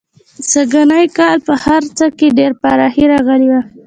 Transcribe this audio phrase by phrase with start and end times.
[0.51, 3.61] سږنی کال په هر څه کې ډېره پراخي راغلې وه.